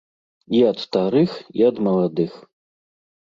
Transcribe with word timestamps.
І 0.59 0.61
ад 0.69 0.77
старых, 0.85 1.31
і 1.61 1.67
ад 1.69 1.75
маладых. 1.87 2.31